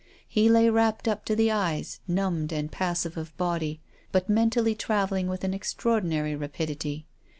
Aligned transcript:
He 0.27 0.49
lay 0.49 0.67
wrapped 0.67 1.07
up 1.07 1.25
to 1.25 1.35
the 1.35 1.51
eyes, 1.51 1.99
numbed 2.07 2.51
and 2.51 2.71
passive 2.71 3.17
of 3.17 3.37
body, 3.37 3.81
but 4.11 4.27
mentally 4.29 4.73
travelling 4.73 5.27
with 5.27 5.43
an 5.43 5.53
extraordinary 5.53 6.35
rapidity. 6.35 7.05